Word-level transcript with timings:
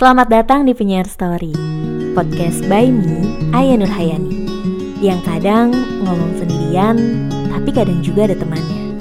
Selamat 0.00 0.32
datang 0.32 0.64
di 0.64 0.72
Penyiar 0.72 1.04
Story 1.04 1.52
Podcast 2.16 2.64
by 2.72 2.88
me, 2.88 3.20
Aya 3.52 3.76
Nurhayani 3.76 4.48
Yang 4.96 5.20
kadang 5.28 5.76
ngomong 5.76 6.40
sendirian 6.40 6.96
Tapi 7.52 7.68
kadang 7.68 8.00
juga 8.00 8.24
ada 8.24 8.32
temannya. 8.32 8.96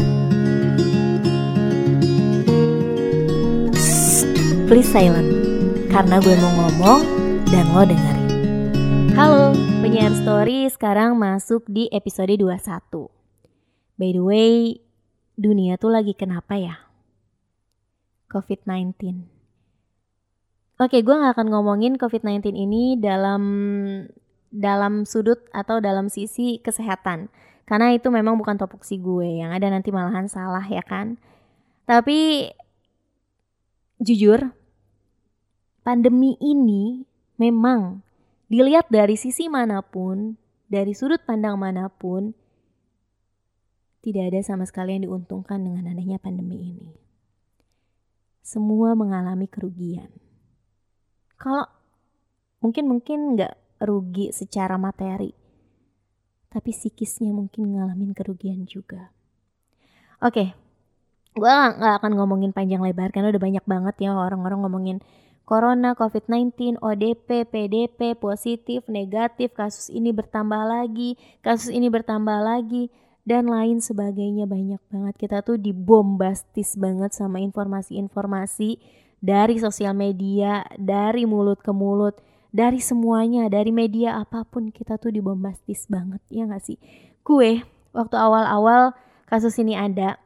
Shh, 3.79 4.27
Please 4.67 4.91
silent 4.91 5.31
Karena 5.87 6.19
gue 6.19 6.35
mau 6.35 6.67
ngomong 6.67 6.99
dan 7.47 7.71
lo 7.71 7.87
dengerin. 7.87 8.27
Halo, 9.15 9.55
Penyiar 9.79 10.11
Story 10.19 10.67
sekarang 10.67 11.15
masuk 11.15 11.63
di 11.71 11.87
episode 11.95 12.35
21 12.35 12.59
By 13.95 14.11
the 14.11 14.19
way, 14.19 14.83
dunia 15.39 15.79
tuh 15.79 15.95
lagi 15.95 16.11
kenapa 16.11 16.59
ya? 16.59 16.91
COVID-19 18.27 19.38
Oke, 20.79 21.03
gue 21.03 21.11
gak 21.11 21.35
akan 21.35 21.51
ngomongin 21.51 21.99
COVID-19 21.99 22.55
ini 22.55 22.95
dalam 22.95 23.43
dalam 24.47 25.03
sudut 25.03 25.43
atau 25.51 25.83
dalam 25.83 26.07
sisi 26.07 26.63
kesehatan. 26.63 27.27
Karena 27.67 27.91
itu 27.91 28.07
memang 28.07 28.39
bukan 28.39 28.55
topoksi 28.55 28.95
gue, 28.95 29.43
yang 29.43 29.51
ada 29.51 29.67
nanti 29.67 29.91
malahan 29.91 30.31
salah 30.31 30.63
ya 30.63 30.79
kan. 30.79 31.19
Tapi 31.83 32.47
jujur, 33.99 34.55
pandemi 35.83 36.39
ini 36.39 37.03
memang 37.35 37.99
dilihat 38.47 38.87
dari 38.87 39.19
sisi 39.19 39.51
mana 39.51 39.83
pun, 39.83 40.39
dari 40.71 40.95
sudut 40.95 41.19
pandang 41.27 41.59
mana 41.59 41.91
pun, 41.91 42.31
tidak 43.99 44.31
ada 44.31 44.39
sama 44.47 44.63
sekali 44.63 44.95
yang 44.95 45.11
diuntungkan 45.11 45.59
dengan 45.59 45.91
adanya 45.91 46.23
pandemi 46.23 46.71
ini. 46.71 46.95
Semua 48.39 48.95
mengalami 48.95 49.45
kerugian 49.51 50.28
kalau 51.39 51.65
mungkin 52.59 52.85
mungkin 52.91 53.39
nggak 53.39 53.55
rugi 53.87 54.35
secara 54.35 54.75
materi 54.75 55.31
tapi 56.51 56.75
psikisnya 56.75 57.31
mungkin 57.31 57.73
ngalamin 57.73 58.11
kerugian 58.11 58.67
juga 58.67 59.09
oke 60.19 60.35
okay. 60.35 60.47
gue 61.33 61.53
nggak 61.79 62.03
akan 62.03 62.11
ngomongin 62.19 62.51
panjang 62.51 62.83
lebar 62.83 63.15
karena 63.15 63.31
udah 63.31 63.41
banyak 63.41 63.65
banget 63.65 63.95
ya 64.03 64.11
orang-orang 64.11 64.59
ngomongin 64.67 64.99
Corona, 65.49 65.97
COVID-19, 65.97 66.77
ODP, 66.77 67.49
PDP, 67.49 68.13
positif, 68.13 68.85
negatif, 68.85 69.49
kasus 69.57 69.89
ini 69.89 70.13
bertambah 70.13 70.61
lagi, 70.61 71.17
kasus 71.41 71.73
ini 71.73 71.89
bertambah 71.89 72.37
lagi, 72.45 72.93
dan 73.25 73.49
lain 73.49 73.81
sebagainya 73.81 74.45
banyak 74.45 74.77
banget. 74.93 75.15
Kita 75.17 75.41
tuh 75.41 75.57
dibombastis 75.57 76.77
banget 76.77 77.17
sama 77.17 77.41
informasi-informasi 77.41 78.77
dari 79.19 79.59
sosial 79.59 79.95
media, 79.95 80.63
dari 80.79 81.27
mulut 81.27 81.59
ke 81.59 81.71
mulut, 81.75 82.17
dari 82.49 82.81
semuanya, 82.81 83.51
dari 83.51 83.69
media 83.69 84.17
apa 84.17 84.47
pun 84.47 84.73
kita 84.73 84.97
tuh 84.97 85.13
dibombastis 85.13 85.85
banget, 85.91 86.23
ya 86.31 86.47
gak 86.49 86.63
sih? 86.63 86.79
Gue 87.21 87.61
waktu 87.93 88.15
awal-awal 88.15 88.95
kasus 89.29 89.59
ini 89.61 89.77
ada 89.77 90.17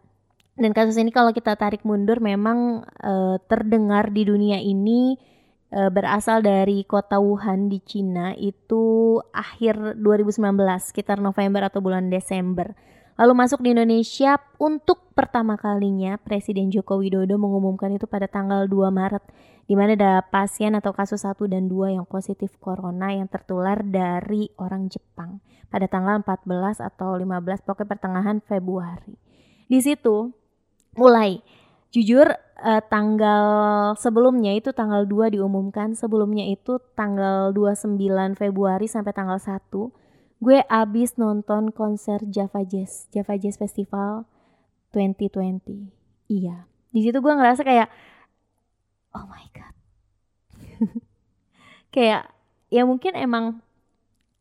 dan 0.53 0.71
kasus 0.71 0.95
ini 1.01 1.09
kalau 1.09 1.33
kita 1.33 1.57
tarik 1.57 1.81
mundur 1.81 2.21
memang 2.21 2.85
e, 3.01 3.41
terdengar 3.49 4.13
di 4.13 4.29
dunia 4.29 4.61
ini 4.61 5.17
e, 5.73 5.79
berasal 5.89 6.45
dari 6.45 6.85
kota 6.85 7.17
Wuhan 7.17 7.73
di 7.73 7.81
Cina 7.81 8.37
itu 8.37 9.17
akhir 9.33 9.97
2019 9.97 10.53
sekitar 10.77 11.17
November 11.17 11.65
atau 11.65 11.81
bulan 11.81 12.13
Desember 12.13 12.77
Lalu 13.13 13.33
masuk 13.37 13.61
di 13.61 13.77
Indonesia 13.77 14.41
untuk 14.57 15.13
pertama 15.13 15.53
kalinya 15.53 16.17
Presiden 16.17 16.73
Joko 16.73 16.97
Widodo 16.97 17.37
mengumumkan 17.37 17.93
itu 17.93 18.09
pada 18.09 18.25
tanggal 18.25 18.65
2 18.65 18.89
Maret 18.89 19.21
di 19.69 19.77
mana 19.77 19.93
ada 19.93 20.13
pasien 20.25 20.73
atau 20.73 20.91
kasus 20.97 21.21
1 21.21 21.37
dan 21.45 21.69
2 21.69 21.93
yang 21.93 22.09
positif 22.09 22.57
corona 22.57 23.13
yang 23.13 23.29
tertular 23.29 23.85
dari 23.85 24.49
orang 24.57 24.89
Jepang 24.89 25.45
pada 25.69 25.85
tanggal 25.85 26.25
14 26.25 26.81
atau 26.81 27.13
15 27.13 27.61
pokoknya 27.61 27.89
pertengahan 27.93 28.37
Februari. 28.41 29.13
Di 29.69 29.79
situ 29.79 30.33
mulai 30.97 31.37
jujur 31.93 32.33
eh, 32.65 32.81
tanggal 32.89 33.45
sebelumnya 33.93 34.57
itu 34.57 34.73
tanggal 34.73 35.05
2 35.05 35.37
diumumkan, 35.37 35.93
sebelumnya 35.93 36.49
itu 36.49 36.81
tanggal 36.97 37.53
29 37.53 37.93
Februari 38.33 38.89
sampai 38.89 39.13
tanggal 39.13 39.37
1 39.37 40.02
gue 40.43 40.59
abis 40.67 41.15
nonton 41.15 41.71
konser 41.71 42.19
Java 42.27 42.67
Jazz, 42.67 43.07
Java 43.15 43.39
Jazz 43.39 43.55
Festival 43.55 44.27
2020. 44.91 45.87
Iya, 46.27 46.67
di 46.91 46.99
situ 46.99 47.17
gue 47.23 47.33
ngerasa 47.33 47.63
kayak, 47.63 47.87
oh 49.15 49.23
my 49.23 49.45
god, 49.55 49.75
kayak 51.95 52.27
ya 52.67 52.83
mungkin 52.83 53.15
emang 53.15 53.63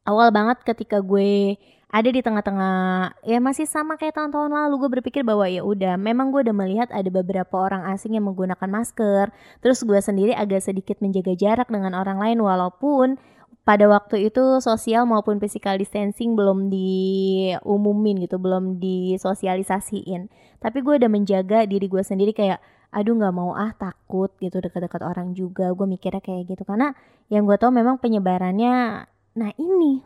awal 0.02 0.34
banget 0.34 0.66
ketika 0.66 0.98
gue 0.98 1.54
ada 1.92 2.08
di 2.08 2.24
tengah-tengah 2.24 3.20
ya 3.20 3.36
masih 3.36 3.68
sama 3.68 4.00
kayak 4.00 4.16
tahun-tahun 4.16 4.48
lalu 4.48 4.74
gue 4.80 4.90
berpikir 4.98 5.22
bahwa 5.28 5.44
ya 5.44 5.60
udah 5.60 6.00
memang 6.00 6.32
gue 6.32 6.40
udah 6.40 6.56
melihat 6.56 6.88
ada 6.88 7.04
beberapa 7.12 7.52
orang 7.52 7.84
asing 7.92 8.16
yang 8.16 8.24
menggunakan 8.24 8.64
masker 8.64 9.28
terus 9.60 9.84
gue 9.84 10.00
sendiri 10.00 10.32
agak 10.32 10.64
sedikit 10.64 11.04
menjaga 11.04 11.36
jarak 11.36 11.68
dengan 11.68 11.92
orang 11.92 12.16
lain 12.16 12.40
walaupun 12.40 13.20
pada 13.62 13.86
waktu 13.86 14.26
itu 14.26 14.58
sosial 14.58 15.06
maupun 15.06 15.38
physical 15.38 15.78
distancing 15.78 16.34
belum 16.34 16.66
diumumin 16.66 18.26
gitu, 18.26 18.42
belum 18.42 18.82
disosialisasiin. 18.82 20.26
Tapi 20.58 20.78
gue 20.82 20.98
udah 20.98 21.10
menjaga 21.10 21.62
diri 21.66 21.86
gue 21.86 22.02
sendiri 22.02 22.34
kayak, 22.34 22.58
aduh 22.90 23.14
nggak 23.14 23.34
mau 23.34 23.54
ah 23.54 23.70
takut 23.78 24.34
gitu 24.42 24.58
dekat-dekat 24.58 25.02
orang 25.06 25.38
juga. 25.38 25.70
Gue 25.78 25.86
mikirnya 25.86 26.18
kayak 26.18 26.50
gitu 26.50 26.62
karena 26.66 26.90
yang 27.30 27.46
gue 27.46 27.54
tau 27.54 27.70
memang 27.70 28.02
penyebarannya, 28.02 29.06
nah 29.38 29.50
ini, 29.54 30.02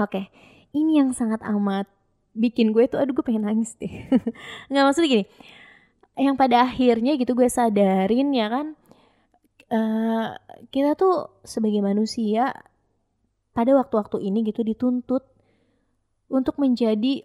oke, 0.00 0.08
okay, 0.08 0.24
ini 0.72 0.96
yang 0.96 1.12
sangat 1.12 1.44
amat 1.44 1.86
bikin 2.32 2.72
gue 2.72 2.88
tuh, 2.88 2.96
aduh 2.96 3.12
gue 3.12 3.24
pengen 3.24 3.44
nangis 3.44 3.76
deh. 3.76 4.08
nggak 4.72 4.84
maksudnya 4.88 5.08
gini, 5.12 5.24
yang 6.16 6.40
pada 6.40 6.64
akhirnya 6.64 7.20
gitu 7.20 7.36
gue 7.36 7.52
sadarin 7.52 8.32
ya 8.32 8.48
kan, 8.48 8.80
uh, 9.72 10.36
kita 10.68 10.94
tuh 10.94 11.42
sebagai 11.42 11.80
manusia 11.80 12.52
pada 13.56 13.72
waktu-waktu 13.76 14.20
ini 14.28 14.44
gitu 14.48 14.64
dituntut 14.64 15.24
untuk 16.32 16.56
menjadi 16.56 17.24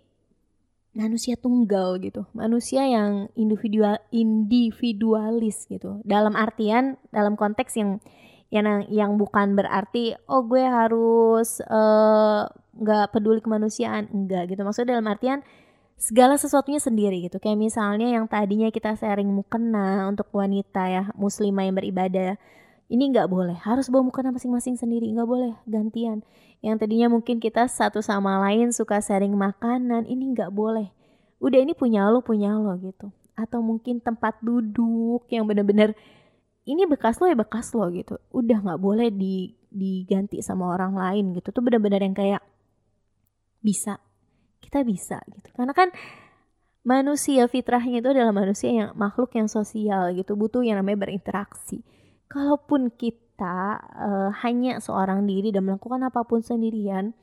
manusia 0.98 1.38
tunggal 1.38 2.02
gitu, 2.02 2.26
manusia 2.34 2.84
yang 2.90 3.30
individual 3.38 4.02
individualis 4.10 5.70
gitu. 5.70 6.02
Dalam 6.02 6.34
artian 6.34 6.98
dalam 7.14 7.38
konteks 7.38 7.78
yang 7.78 8.02
yang 8.50 8.88
yang 8.90 9.12
bukan 9.20 9.54
berarti 9.54 10.16
oh 10.26 10.42
gue 10.48 10.64
harus 10.64 11.62
eh, 11.62 12.44
nggak 12.78 13.06
uh, 13.08 13.12
peduli 13.14 13.40
kemanusiaan 13.40 14.10
enggak 14.10 14.52
gitu. 14.52 14.66
Maksudnya 14.66 14.98
dalam 14.98 15.08
artian 15.08 15.40
segala 15.98 16.38
sesuatunya 16.38 16.78
sendiri 16.78 17.26
gitu. 17.26 17.42
Kayak 17.42 17.58
misalnya 17.58 18.08
yang 18.14 18.30
tadinya 18.30 18.70
kita 18.70 18.94
sharing 18.94 19.28
mukena 19.28 20.08
untuk 20.08 20.30
wanita 20.32 20.86
ya, 20.88 21.04
muslimah 21.18 21.66
yang 21.66 21.76
beribadah. 21.76 22.38
Ini 22.88 23.04
nggak 23.12 23.28
boleh, 23.28 23.58
harus 23.68 23.92
bawa 23.92 24.08
mukena 24.08 24.32
masing-masing 24.32 24.80
sendiri, 24.80 25.12
nggak 25.12 25.28
boleh 25.28 25.52
gantian. 25.68 26.24
Yang 26.64 26.88
tadinya 26.88 27.12
mungkin 27.12 27.44
kita 27.44 27.68
satu 27.68 28.00
sama 28.00 28.40
lain 28.48 28.72
suka 28.72 29.04
sharing 29.04 29.36
makanan, 29.36 30.08
ini 30.08 30.32
nggak 30.32 30.56
boleh. 30.56 30.88
Udah 31.44 31.60
ini 31.60 31.76
punya 31.76 32.08
lo, 32.08 32.24
punya 32.24 32.56
lo 32.56 32.80
gitu. 32.80 33.12
Atau 33.36 33.60
mungkin 33.60 34.00
tempat 34.00 34.40
duduk 34.40 35.28
yang 35.28 35.44
bener-bener 35.44 35.94
ini 36.68 36.84
bekas 36.88 37.20
lo 37.20 37.28
ya 37.28 37.36
bekas 37.36 37.76
lo 37.76 37.92
gitu. 37.92 38.16
Udah 38.32 38.64
nggak 38.64 38.80
boleh 38.80 39.12
di 39.12 39.52
diganti 39.68 40.40
sama 40.40 40.72
orang 40.72 40.96
lain 40.96 41.36
gitu. 41.36 41.52
Tuh 41.52 41.64
bener-bener 41.64 42.00
yang 42.00 42.16
kayak 42.16 42.42
bisa 43.60 44.00
kita 44.62 44.84
bisa 44.84 45.22
gitu. 45.32 45.50
Karena 45.54 45.74
kan 45.74 45.90
manusia 46.88 47.46
fitrahnya 47.52 48.00
itu 48.00 48.10
adalah 48.12 48.32
manusia 48.32 48.72
yang 48.72 48.90
makhluk 48.96 49.36
yang 49.36 49.52
sosial 49.52 50.16
gitu. 50.16 50.40
Butuh 50.40 50.64
yang 50.64 50.80
namanya 50.80 51.08
berinteraksi. 51.08 51.84
Kalaupun 52.28 52.92
kita 52.96 53.80
uh, 53.82 54.30
hanya 54.44 54.80
seorang 54.84 55.24
diri 55.28 55.52
dan 55.52 55.68
melakukan 55.68 56.04
apa 56.08 56.28
pun 56.28 56.44
sendirian 56.44 57.16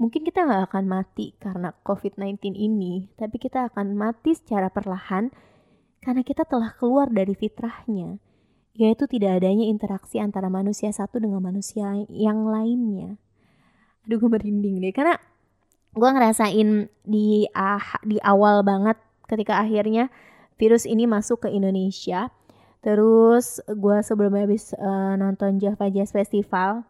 mungkin 0.00 0.24
kita 0.24 0.48
nggak 0.48 0.72
akan 0.72 0.84
mati 0.88 1.36
karena 1.36 1.76
COVID-19 1.84 2.56
ini. 2.56 3.12
Tapi 3.14 3.36
kita 3.36 3.68
akan 3.68 3.92
mati 3.92 4.32
secara 4.32 4.72
perlahan 4.72 5.28
karena 6.00 6.24
kita 6.24 6.48
telah 6.48 6.72
keluar 6.80 7.12
dari 7.12 7.36
fitrahnya. 7.36 8.16
Yaitu 8.72 9.04
tidak 9.04 9.44
adanya 9.44 9.68
interaksi 9.68 10.16
antara 10.16 10.48
manusia 10.48 10.88
satu 10.88 11.20
dengan 11.20 11.44
manusia 11.44 11.92
yang 12.08 12.48
lainnya. 12.48 13.20
Aduh 14.08 14.16
gue 14.16 14.30
merinding 14.32 14.80
deh. 14.80 14.92
Karena 14.96 15.20
gue 15.90 16.10
ngerasain 16.10 16.86
di 17.02 17.50
ah, 17.50 17.82
di 18.06 18.16
awal 18.22 18.62
banget 18.62 18.96
ketika 19.26 19.58
akhirnya 19.58 20.10
virus 20.58 20.84
ini 20.86 21.08
masuk 21.08 21.46
ke 21.46 21.48
Indonesia. 21.50 22.30
Terus 22.80 23.60
gue 23.68 23.96
sebelum 24.00 24.32
habis 24.40 24.72
uh, 24.72 25.12
nonton 25.16 25.60
Java 25.60 25.92
Jazz 25.92 26.16
Festival, 26.16 26.80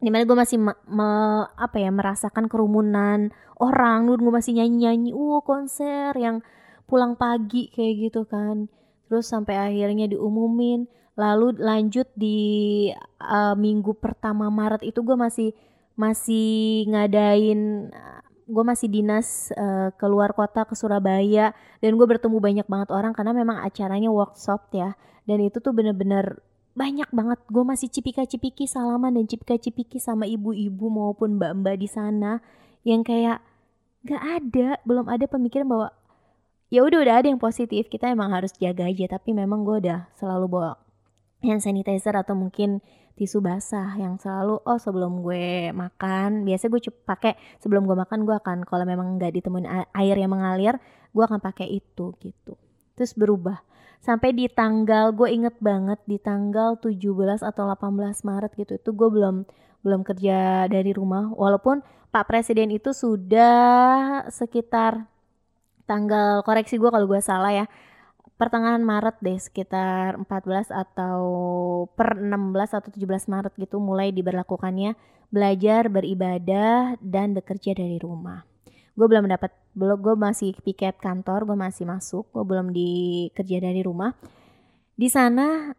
di 0.00 0.08
mana 0.08 0.24
gue 0.24 0.36
masih 0.36 0.56
me, 0.56 0.72
me, 0.88 1.10
apa 1.52 1.76
ya 1.76 1.92
merasakan 1.92 2.48
kerumunan 2.48 3.28
orang, 3.60 4.08
gue 4.08 4.32
masih 4.32 4.56
nyanyi 4.56 4.88
nyanyi, 4.88 5.10
uh 5.12 5.44
konser 5.44 6.16
yang 6.16 6.40
pulang 6.88 7.12
pagi 7.20 7.68
kayak 7.68 8.08
gitu 8.08 8.24
kan. 8.24 8.72
Terus 9.08 9.28
sampai 9.28 9.56
akhirnya 9.60 10.08
diumumin 10.08 10.88
lalu 11.18 11.58
lanjut 11.58 12.08
di 12.14 12.88
uh, 13.20 13.52
minggu 13.58 13.98
pertama 13.98 14.48
Maret 14.48 14.86
itu 14.86 15.02
gue 15.02 15.18
masih 15.18 15.50
masih 15.98 16.86
ngadain 16.86 17.90
gue 18.48 18.64
masih 18.64 18.88
dinas 18.88 19.52
uh, 19.52 19.92
keluar 20.00 20.32
kota 20.32 20.64
ke 20.64 20.72
Surabaya 20.72 21.52
dan 21.84 21.90
gue 22.00 22.06
bertemu 22.08 22.40
banyak 22.40 22.66
banget 22.66 22.88
orang 22.88 23.12
karena 23.12 23.36
memang 23.36 23.60
acaranya 23.60 24.08
workshop 24.08 24.72
ya. 24.72 24.96
Dan 25.28 25.44
itu 25.44 25.60
tuh 25.60 25.76
bener-bener 25.76 26.40
banyak 26.72 27.12
banget. 27.12 27.38
Gue 27.52 27.64
masih 27.68 27.92
cipika-cipiki 27.92 28.64
salaman 28.64 29.12
dan 29.20 29.28
cipika-cipiki 29.28 30.00
sama 30.00 30.24
ibu-ibu 30.24 30.88
maupun 30.88 31.36
mbak-mbak 31.36 31.76
di 31.76 31.88
sana 31.92 32.40
yang 32.88 33.04
kayak 33.04 33.44
gak 34.08 34.22
ada 34.24 34.80
belum 34.88 35.12
ada 35.12 35.28
pemikiran 35.28 35.68
bahwa 35.68 35.88
ya 36.72 36.80
udah 36.80 37.04
udah 37.04 37.14
ada 37.20 37.26
yang 37.28 37.42
positif 37.42 37.92
kita 37.92 38.08
emang 38.08 38.32
harus 38.32 38.56
jaga 38.56 38.88
aja. 38.88 39.20
Tapi 39.20 39.36
memang 39.36 39.68
gue 39.68 39.84
udah 39.84 40.08
selalu 40.16 40.48
bawa 40.48 40.80
hand 41.44 41.60
sanitizer 41.60 42.16
atau 42.16 42.32
mungkin 42.32 42.80
tisu 43.18 43.42
basah 43.42 43.98
yang 43.98 44.14
selalu 44.14 44.62
oh 44.62 44.78
sebelum 44.78 45.26
gue 45.26 45.74
makan 45.74 46.46
biasa 46.46 46.70
gue 46.70 46.80
pakai 47.02 47.34
sebelum 47.58 47.82
gue 47.82 47.98
makan 47.98 48.22
gue 48.22 48.36
akan 48.38 48.62
kalau 48.62 48.86
memang 48.86 49.18
nggak 49.18 49.34
ditemuin 49.34 49.66
air 49.90 50.14
yang 50.14 50.30
mengalir 50.30 50.78
gue 51.10 51.24
akan 51.26 51.42
pakai 51.42 51.66
itu 51.82 52.14
gitu. 52.22 52.54
Terus 52.94 53.18
berubah. 53.18 53.58
Sampai 53.98 54.30
di 54.30 54.46
tanggal 54.46 55.10
gue 55.10 55.26
inget 55.26 55.58
banget 55.58 55.98
di 56.06 56.22
tanggal 56.22 56.78
17 56.78 57.42
atau 57.42 57.66
18 57.66 57.98
Maret 58.22 58.52
gitu 58.54 58.78
itu 58.78 58.90
gue 58.94 59.08
belum 59.10 59.42
belum 59.82 60.00
kerja 60.06 60.70
dari 60.70 60.94
rumah. 60.94 61.34
Walaupun 61.34 61.82
Pak 62.14 62.24
Presiden 62.30 62.70
itu 62.70 62.94
sudah 62.94 64.22
sekitar 64.30 65.10
tanggal 65.90 66.46
koreksi 66.46 66.78
gue 66.78 66.86
kalau 66.86 67.10
gue 67.10 67.18
salah 67.18 67.50
ya 67.50 67.66
pertengahan 68.38 68.80
Maret 68.86 69.18
deh 69.18 69.36
sekitar 69.36 70.14
14 70.14 70.70
atau 70.70 71.20
per 71.98 72.22
16 72.22 72.78
atau 72.78 72.90
17 72.94 73.26
Maret 73.26 73.52
gitu 73.58 73.82
mulai 73.82 74.14
diberlakukannya 74.14 74.94
belajar 75.28 75.90
beribadah 75.90 76.96
dan 77.02 77.34
bekerja 77.34 77.74
dari 77.74 77.98
rumah. 77.98 78.46
Gue 78.94 79.10
belum 79.10 79.26
mendapat 79.26 79.50
belum 79.74 79.98
gue 79.98 80.14
masih 80.14 80.54
piket 80.62 81.02
kantor 81.02 81.50
gue 81.50 81.58
masih 81.58 81.84
masuk 81.84 82.30
gue 82.30 82.46
belum 82.46 82.70
dikerja 82.70 83.58
dari 83.58 83.82
rumah. 83.82 84.14
Di 84.94 85.10
sana 85.10 85.74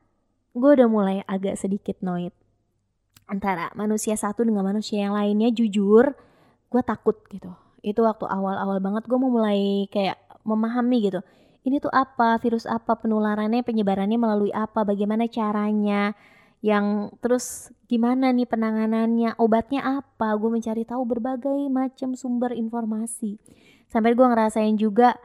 gue 0.52 0.70
udah 0.76 0.88
mulai 0.92 1.24
agak 1.24 1.56
sedikit 1.56 1.96
noit 2.04 2.36
antara 3.32 3.72
manusia 3.72 4.20
satu 4.20 4.44
dengan 4.44 4.68
manusia 4.68 5.08
yang 5.08 5.16
lainnya 5.16 5.48
jujur 5.56 6.12
gue 6.68 6.82
takut 6.84 7.16
gitu. 7.32 7.56
Itu 7.80 8.04
waktu 8.04 8.28
awal-awal 8.28 8.84
banget 8.84 9.08
gue 9.08 9.16
mau 9.16 9.32
mulai 9.32 9.88
kayak 9.88 10.20
memahami 10.44 11.08
gitu 11.08 11.24
ini 11.64 11.82
tuh 11.84 11.92
apa, 11.92 12.40
virus 12.40 12.64
apa, 12.64 12.96
penularannya, 12.96 13.64
penyebarannya 13.64 14.16
melalui 14.16 14.52
apa, 14.56 14.88
bagaimana 14.88 15.28
caranya, 15.28 16.16
yang 16.60 17.16
terus 17.24 17.72
gimana 17.88 18.36
nih 18.36 18.48
penanganannya, 18.48 19.40
obatnya 19.40 20.04
apa, 20.04 20.36
gue 20.36 20.50
mencari 20.52 20.84
tahu 20.84 21.04
berbagai 21.08 21.72
macam 21.72 22.20
sumber 22.20 22.52
informasi. 22.52 23.40
Sampai 23.88 24.14
gue 24.14 24.28
ngerasain 24.28 24.76
juga 24.76 25.16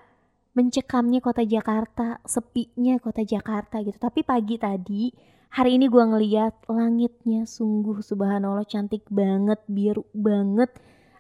mencekamnya 0.55 1.19
kota 1.19 1.43
Jakarta, 1.43 2.23
sepinya 2.23 2.97
kota 3.03 3.27
Jakarta 3.27 3.83
gitu. 3.83 3.99
Tapi 3.99 4.23
pagi 4.23 4.57
tadi, 4.57 5.11
hari 5.51 5.77
ini 5.77 5.91
gue 5.91 6.05
ngeliat 6.07 6.71
langitnya 6.71 7.45
sungguh 7.51 7.99
subhanallah 7.99 8.65
cantik 8.65 9.03
banget, 9.11 9.59
biru 9.67 10.07
banget. 10.15 10.71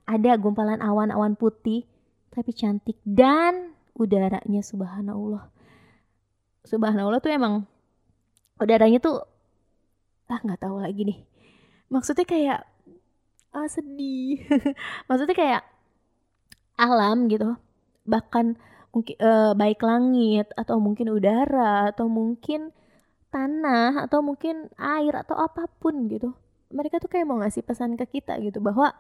Ada 0.06 0.38
gumpalan 0.38 0.78
awan-awan 0.78 1.34
putih, 1.34 1.82
tapi 2.30 2.54
cantik. 2.54 3.02
Dan 3.02 3.73
udaranya 3.94 4.60
subhanallah. 4.60 5.50
Subhanallah 6.66 7.18
tuh 7.22 7.32
emang 7.32 7.66
udaranya 8.58 8.98
tuh 8.98 9.22
ah 10.30 10.40
nggak 10.40 10.60
tahu 10.62 10.82
lagi 10.82 11.02
nih. 11.06 11.18
Maksudnya 11.92 12.26
kayak 12.26 12.60
ah 13.54 13.68
sedih. 13.70 14.42
Maksudnya 15.08 15.36
kayak 15.36 15.62
alam 16.74 17.30
gitu. 17.30 17.54
Bahkan 18.04 18.58
mungkin 18.94 19.16
uh, 19.18 19.52
baik 19.58 19.80
langit 19.82 20.46
atau 20.54 20.78
mungkin 20.78 21.10
udara 21.10 21.90
atau 21.90 22.06
mungkin 22.06 22.70
tanah 23.34 24.06
atau 24.06 24.22
mungkin 24.22 24.70
air 24.78 25.14
atau 25.18 25.34
apa 25.38 25.66
pun 25.82 26.06
gitu. 26.06 26.34
Mereka 26.70 26.98
tuh 27.02 27.10
kayak 27.10 27.26
mau 27.26 27.38
ngasih 27.42 27.62
pesan 27.66 27.98
ke 27.98 28.06
kita 28.18 28.38
gitu 28.42 28.58
bahwa 28.58 28.94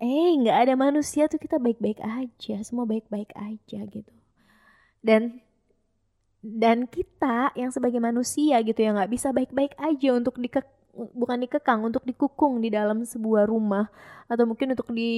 eh 0.00 0.32
nggak 0.40 0.58
ada 0.66 0.74
manusia 0.80 1.28
tuh 1.28 1.36
kita 1.36 1.60
baik-baik 1.60 2.00
aja 2.00 2.56
semua 2.64 2.88
baik-baik 2.88 3.30
aja 3.36 3.80
gitu. 3.84 4.14
Dan 5.04 5.44
dan 6.40 6.88
kita 6.88 7.52
yang 7.52 7.68
sebagai 7.68 8.00
manusia 8.00 8.56
gitu 8.64 8.80
ya 8.80 8.96
nggak 8.96 9.12
bisa 9.12 9.28
baik-baik 9.30 9.76
aja 9.76 10.16
untuk 10.16 10.40
dike 10.40 10.64
bukan 10.96 11.44
dikekang 11.44 11.84
untuk 11.84 12.02
dikukung 12.08 12.64
di 12.64 12.72
dalam 12.72 13.04
sebuah 13.04 13.46
rumah 13.46 13.92
atau 14.26 14.48
mungkin 14.48 14.72
untuk 14.74 14.88
di 14.90 15.12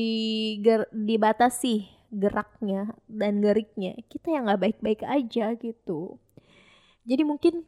ger, 0.60 0.90
dibatasi 0.90 1.88
geraknya 2.12 2.92
dan 3.08 3.40
geriknya. 3.40 3.96
Kita 4.10 4.34
yang 4.34 4.50
nggak 4.50 4.60
baik-baik 4.60 5.00
aja 5.06 5.56
gitu. 5.56 6.20
Jadi 7.08 7.22
mungkin 7.24 7.64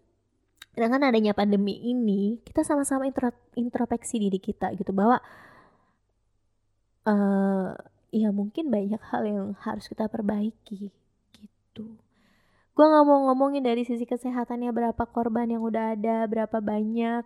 dengan 0.74 1.06
adanya 1.06 1.32
pandemi 1.32 1.78
ini 1.78 2.42
kita 2.42 2.66
sama-sama 2.66 3.06
intro, 3.06 3.30
introspeksi 3.54 4.18
diri 4.18 4.42
kita 4.42 4.74
gitu 4.74 4.90
bahwa 4.90 5.22
uh, 7.08 7.72
ya 8.14 8.28
mungkin 8.30 8.70
banyak 8.70 9.02
hal 9.10 9.22
yang 9.26 9.46
harus 9.62 9.90
kita 9.90 10.06
perbaiki 10.06 10.90
gitu. 11.38 11.86
Gue 12.74 12.86
nggak 12.90 13.04
mau 13.06 13.30
ngomongin 13.30 13.62
dari 13.62 13.86
sisi 13.86 14.02
kesehatannya 14.02 14.70
berapa 14.74 15.02
korban 15.06 15.46
yang 15.46 15.62
udah 15.62 15.94
ada, 15.94 16.26
berapa 16.26 16.58
banyak. 16.58 17.22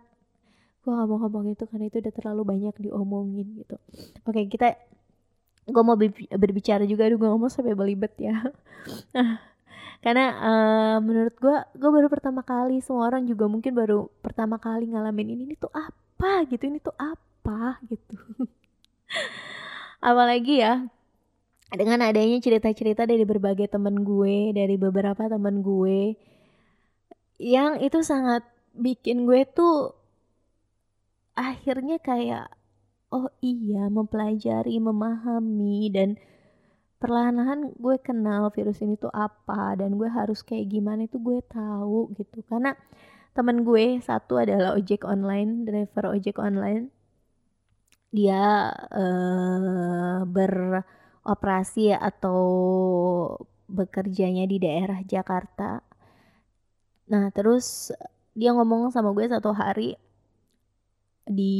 Gue 0.79 0.91
gak 0.95 1.09
mau 1.11 1.19
ngomong 1.19 1.51
itu 1.51 1.67
karena 1.67 1.91
itu 1.91 1.99
udah 1.99 2.13
terlalu 2.15 2.41
banyak 2.47 2.75
diomongin 2.79 3.47
gitu. 3.61 3.75
Oke 4.23 4.47
kita, 4.47 4.79
gue 5.67 5.83
mau 5.83 5.97
berbicara 6.39 6.87
juga, 6.87 7.05
aduh 7.05 7.19
gue 7.19 7.29
ngomong 7.29 7.51
sampai 7.51 7.75
belibet 7.75 8.13
ya. 8.17 8.33
karena 10.05 10.25
uh, 10.39 10.97
menurut 11.03 11.35
gue, 11.35 11.57
gue 11.75 11.89
baru 11.91 12.07
pertama 12.07 12.41
kali, 12.47 12.79
semua 12.79 13.11
orang 13.11 13.27
juga 13.27 13.45
mungkin 13.51 13.75
baru 13.75 14.07
pertama 14.23 14.55
kali 14.55 14.87
ngalamin 14.89 15.35
ini, 15.35 15.43
ini 15.51 15.55
tuh 15.59 15.73
apa 15.75 16.47
gitu, 16.47 16.63
ini 16.71 16.79
tuh 16.79 16.95
apa 16.95 17.77
gitu. 17.89 18.15
apalagi 19.99 20.63
ya 20.63 20.87
dengan 21.69 22.01
adanya 22.01 22.41
cerita-cerita 22.41 23.05
dari 23.05 23.23
berbagai 23.27 23.69
temen 23.69 24.01
gue 24.01 24.55
dari 24.55 24.75
beberapa 24.75 25.29
temen 25.29 25.61
gue 25.61 26.17
yang 27.39 27.77
itu 27.79 28.01
sangat 28.01 28.41
bikin 28.73 29.29
gue 29.29 29.45
tuh 29.47 29.93
akhirnya 31.37 32.01
kayak 32.03 32.51
oh 33.15 33.29
iya 33.39 33.87
mempelajari 33.87 34.75
memahami 34.81 35.89
dan 35.93 36.19
perlahan-lahan 36.99 37.71
gue 37.79 37.95
kenal 38.03 38.51
virus 38.51 38.83
ini 38.83 38.99
tuh 38.99 39.09
apa 39.15 39.79
dan 39.79 39.95
gue 39.95 40.09
harus 40.11 40.43
kayak 40.43 40.67
gimana 40.67 41.07
itu 41.07 41.15
gue 41.17 41.39
tahu 41.47 42.11
gitu. 42.19 42.43
Karena 42.45 42.75
temen 43.31 43.63
gue 43.63 44.03
satu 44.03 44.35
adalah 44.35 44.75
ojek 44.75 45.07
online 45.07 45.63
driver 45.63 46.11
ojek 46.11 46.35
online 46.37 46.91
dia 48.09 48.73
uh, 48.73 50.25
beroperasi 50.25 51.93
atau 51.93 52.41
bekerjanya 53.69 54.49
di 54.49 54.57
daerah 54.57 54.99
Jakarta. 55.05 55.85
Nah, 57.09 57.29
terus 57.33 57.93
dia 58.33 58.53
ngomong 58.53 58.89
sama 58.89 59.13
gue 59.13 59.25
satu 59.29 59.53
hari 59.53 59.93
di 61.29 61.57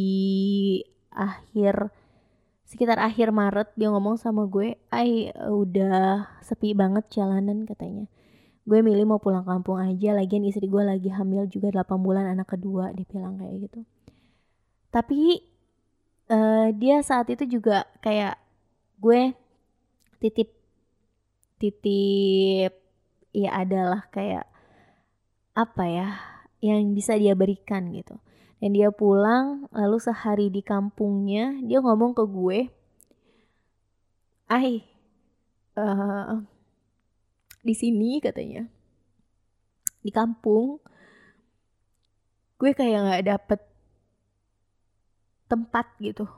akhir 1.13 1.93
sekitar 2.65 2.97
akhir 3.01 3.33
Maret 3.33 3.73
dia 3.77 3.89
ngomong 3.93 4.17
sama 4.17 4.45
gue, 4.49 4.77
"Ai 4.93 5.33
udah 5.33 6.25
sepi 6.41 6.73
banget 6.77 7.05
jalanan," 7.13 7.65
katanya. 7.65 8.05
Gue 8.69 8.85
milih 8.85 9.05
mau 9.09 9.17
pulang 9.21 9.45
kampung 9.45 9.81
aja, 9.81 10.13
lagian 10.13 10.45
istri 10.45 10.69
gue 10.69 10.83
lagi 10.85 11.09
hamil 11.09 11.49
juga 11.49 11.73
8 11.73 12.01
bulan 12.05 12.29
anak 12.29 12.53
kedua, 12.53 12.93
dia 12.93 13.05
bilang 13.09 13.41
kayak 13.41 13.69
gitu. 13.69 13.81
Tapi 14.93 15.48
uh, 16.29 16.67
dia 16.77 17.01
saat 17.01 17.27
itu 17.33 17.59
juga 17.59 17.89
kayak 17.99 18.37
gue 19.01 19.33
titip 20.21 20.49
titip 21.59 22.73
ya 23.35 23.49
adalah 23.53 24.07
kayak 24.13 24.47
apa 25.57 25.83
ya 25.85 26.09
yang 26.63 26.95
bisa 26.95 27.19
dia 27.19 27.35
berikan 27.35 27.91
gitu. 27.91 28.15
Dan 28.59 28.75
dia 28.75 28.91
pulang 28.91 29.71
lalu 29.71 29.97
sehari 30.03 30.47
di 30.51 30.59
kampungnya 30.59 31.55
dia 31.63 31.79
ngomong 31.79 32.11
ke 32.11 32.23
gue 32.27 32.59
ay 34.51 34.83
uh, 35.79 36.43
di 37.63 37.71
sini 37.77 38.19
katanya 38.19 38.67
di 40.03 40.11
kampung 40.11 40.81
gue 42.59 42.71
kayak 42.75 42.99
nggak 42.99 43.25
dapet 43.29 43.61
tempat 45.49 45.89
gitu 45.97 46.29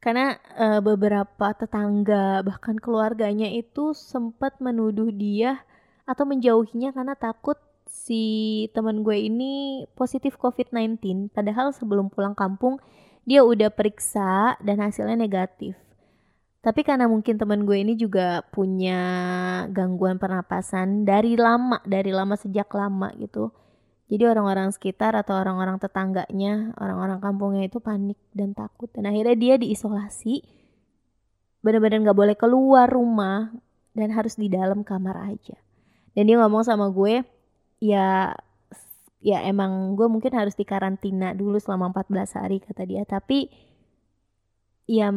karena 0.00 0.36
uh, 0.56 0.80
beberapa 0.80 1.52
tetangga 1.56 2.40
bahkan 2.44 2.76
keluarganya 2.76 3.48
itu 3.52 3.92
sempat 3.92 4.60
menuduh 4.60 5.12
dia 5.12 5.60
atau 6.04 6.24
menjauhinya 6.24 6.92
karena 6.92 7.16
takut 7.16 7.56
si 7.90 8.66
teman 8.72 9.02
gue 9.02 9.16
ini 9.16 9.84
positif 9.98 10.38
COVID-19 10.38 11.32
padahal 11.34 11.74
sebelum 11.74 12.08
pulang 12.08 12.38
kampung 12.38 12.78
dia 13.24 13.44
udah 13.44 13.68
periksa 13.68 14.56
dan 14.64 14.80
hasilnya 14.80 15.18
negatif 15.18 15.76
tapi 16.60 16.84
karena 16.84 17.08
mungkin 17.08 17.40
teman 17.40 17.64
gue 17.64 17.80
ini 17.80 17.96
juga 17.96 18.44
punya 18.52 19.00
gangguan 19.72 20.20
pernapasan 20.20 21.08
dari 21.08 21.32
lama, 21.32 21.80
dari 21.88 22.12
lama 22.12 22.36
sejak 22.36 22.68
lama 22.76 23.08
gitu. 23.16 23.48
Jadi 24.10 24.26
orang-orang 24.26 24.74
sekitar 24.74 25.14
atau 25.14 25.38
orang-orang 25.38 25.78
tetangganya, 25.78 26.74
orang-orang 26.82 27.22
kampungnya 27.22 27.70
itu 27.70 27.78
panik 27.78 28.18
dan 28.34 28.58
takut. 28.58 28.90
Dan 28.90 29.06
akhirnya 29.06 29.38
dia 29.38 29.54
diisolasi. 29.54 30.42
Bener-bener 31.62 32.02
gak 32.10 32.18
boleh 32.18 32.34
keluar 32.34 32.90
rumah 32.90 33.54
dan 33.94 34.10
harus 34.10 34.34
di 34.34 34.50
dalam 34.50 34.82
kamar 34.82 35.30
aja. 35.30 35.54
Dan 36.10 36.26
dia 36.26 36.42
ngomong 36.42 36.66
sama 36.66 36.90
gue, 36.90 37.22
ya 37.78 38.34
ya 39.22 39.38
emang 39.46 39.94
gue 39.94 40.10
mungkin 40.10 40.32
harus 40.34 40.58
dikarantina 40.58 41.30
dulu 41.36 41.62
selama 41.62 41.94
14 41.94 42.34
hari 42.34 42.58
kata 42.58 42.82
dia. 42.82 43.06
Tapi 43.06 43.46
ya 44.90 45.14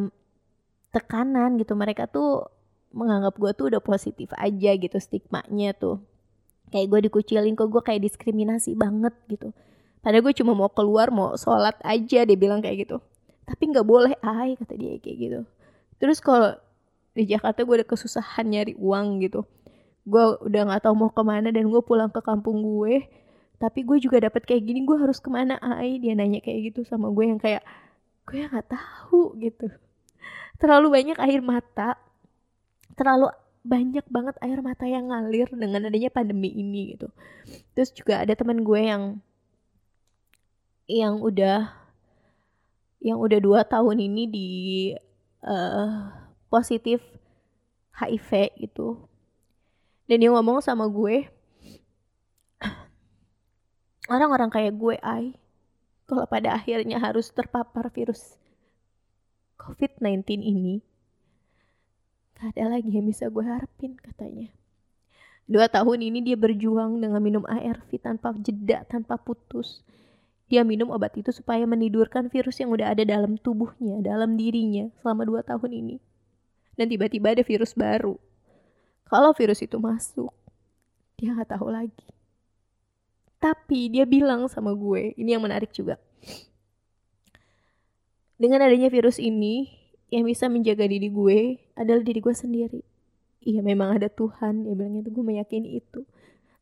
tekanan 0.93 1.57
gitu 1.57 1.73
mereka 1.73 2.05
tuh 2.05 2.45
menganggap 2.93 3.33
gue 3.41 3.51
tuh 3.57 3.65
udah 3.73 3.81
positif 3.81 4.29
aja 4.37 4.77
gitu 4.77 5.01
stigmanya 5.01 5.73
tuh 5.73 5.97
kayak 6.73 6.89
gue 6.89 6.99
dikucilin 7.05 7.53
kok 7.53 7.69
gue 7.69 7.81
kayak 7.85 8.01
diskriminasi 8.01 8.73
banget 8.73 9.13
gitu. 9.29 9.53
Padahal 10.01 10.25
gue 10.25 10.33
cuma 10.41 10.57
mau 10.57 10.73
keluar 10.73 11.13
mau 11.13 11.37
sholat 11.37 11.77
aja 11.85 12.25
dia 12.25 12.37
bilang 12.37 12.65
kayak 12.65 12.89
gitu. 12.89 12.97
Tapi 13.45 13.63
nggak 13.69 13.85
boleh 13.85 14.17
ay 14.25 14.57
kata 14.57 14.73
dia 14.73 14.97
kayak 14.97 15.17
gitu. 15.21 15.39
Terus 16.01 16.17
kalau 16.17 16.57
di 17.13 17.29
Jakarta 17.29 17.61
gue 17.61 17.75
udah 17.77 17.87
kesusahan 17.87 18.49
nyari 18.49 18.73
uang 18.73 19.21
gitu. 19.21 19.45
Gue 20.03 20.41
udah 20.41 20.61
nggak 20.73 20.89
tahu 20.89 20.95
mau 20.97 21.13
ke 21.13 21.21
mana 21.21 21.53
dan 21.53 21.69
gue 21.69 21.81
pulang 21.85 22.09
ke 22.09 22.19
kampung 22.25 22.65
gue. 22.65 23.05
Tapi 23.61 23.85
gue 23.85 24.01
juga 24.01 24.17
dapat 24.25 24.43
kayak 24.43 24.65
gini 24.65 24.83
gue 24.83 24.97
harus 24.97 25.21
ke 25.21 25.29
mana? 25.29 25.61
Ay 25.61 26.01
dia 26.01 26.17
nanya 26.17 26.41
kayak 26.41 26.73
gitu 26.73 26.81
sama 26.83 27.13
gue 27.13 27.29
yang 27.29 27.37
kayak 27.37 27.61
gue 28.25 28.43
nggak 28.43 28.67
tahu 28.73 29.37
gitu. 29.39 29.69
Terlalu 30.57 30.87
banyak 30.89 31.17
air 31.21 31.39
mata 31.39 31.95
terlalu 32.93 33.29
banyak 33.63 34.03
banget 34.11 34.35
air 34.43 34.59
mata 34.59 34.83
yang 34.83 35.07
ngalir 35.07 35.47
dengan 35.55 35.87
adanya 35.87 36.11
pandemi 36.11 36.51
ini 36.51 36.95
gitu. 36.95 37.07
Terus 37.75 37.95
juga 37.95 38.19
ada 38.19 38.35
teman 38.35 38.59
gue 38.61 38.79
yang 38.79 39.03
yang 40.83 41.23
udah 41.23 41.71
yang 42.99 43.19
udah 43.19 43.39
dua 43.39 43.63
tahun 43.63 44.03
ini 44.03 44.23
di 44.27 44.49
uh, 45.47 46.11
positif 46.51 46.99
HIV 47.95 48.51
gitu. 48.59 49.07
Dan 50.07 50.19
dia 50.19 50.31
ngomong 50.35 50.59
sama 50.59 50.83
gue 50.91 51.31
orang-orang 54.11 54.51
kayak 54.51 54.75
gue 54.75 54.95
ay 54.99 55.39
kalau 56.03 56.27
pada 56.27 56.59
akhirnya 56.59 56.99
harus 56.99 57.31
terpapar 57.31 57.87
virus 57.95 58.35
COVID-19 59.55 60.43
ini, 60.43 60.83
gak 62.43 62.59
ada 62.59 62.75
lagi 62.75 62.91
yang 62.91 63.07
bisa 63.07 63.31
gue 63.31 63.39
harapin 63.39 63.95
katanya. 63.95 64.51
Dua 65.47 65.71
tahun 65.71 66.11
ini 66.11 66.19
dia 66.19 66.35
berjuang 66.35 66.99
dengan 66.99 67.23
minum 67.23 67.47
ARV 67.47 67.87
tanpa 68.03 68.35
jeda, 68.35 68.83
tanpa 68.83 69.15
putus. 69.15 69.79
Dia 70.51 70.67
minum 70.67 70.91
obat 70.91 71.15
itu 71.15 71.31
supaya 71.31 71.63
menidurkan 71.63 72.27
virus 72.27 72.59
yang 72.59 72.75
udah 72.75 72.91
ada 72.91 73.07
dalam 73.07 73.39
tubuhnya, 73.39 74.03
dalam 74.03 74.35
dirinya 74.35 74.91
selama 74.99 75.23
dua 75.23 75.41
tahun 75.47 75.71
ini. 75.71 75.95
Dan 76.75 76.91
tiba-tiba 76.91 77.31
ada 77.31 77.47
virus 77.47 77.71
baru. 77.71 78.19
Kalau 79.07 79.31
virus 79.31 79.63
itu 79.63 79.79
masuk, 79.79 80.35
dia 81.15 81.31
gak 81.31 81.55
tahu 81.55 81.71
lagi. 81.71 82.07
Tapi 83.39 83.87
dia 83.87 84.03
bilang 84.03 84.51
sama 84.51 84.75
gue, 84.75 85.15
ini 85.15 85.31
yang 85.31 85.43
menarik 85.43 85.71
juga 85.71 85.95
dengan 88.43 88.65
adanya 88.67 88.91
virus 88.91 89.23
ini, 89.23 89.71
yang 90.11 90.27
bisa 90.27 90.51
menjaga 90.51 90.83
diri 90.83 91.07
gue 91.07 91.62
adalah 91.73 92.01
diri 92.01 92.19
gue 92.21 92.35
sendiri. 92.35 92.81
Iya 93.43 93.59
memang 93.59 93.99
ada 93.99 94.07
Tuhan, 94.07 94.63
dia 94.63 94.73
bilang 94.73 94.95
itu 94.99 95.09
gue 95.11 95.25
meyakini 95.25 95.79
itu. 95.79 96.07